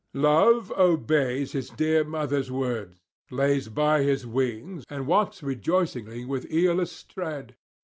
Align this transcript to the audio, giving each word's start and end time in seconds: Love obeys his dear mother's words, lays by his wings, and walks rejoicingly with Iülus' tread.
Love 0.15 0.71
obeys 0.71 1.51
his 1.51 1.69
dear 1.69 2.03
mother's 2.03 2.49
words, 2.49 2.95
lays 3.29 3.67
by 3.69 4.01
his 4.01 4.25
wings, 4.25 4.83
and 4.89 5.05
walks 5.05 5.43
rejoicingly 5.43 6.25
with 6.25 6.49
Iülus' 6.49 7.07
tread. 7.07 7.55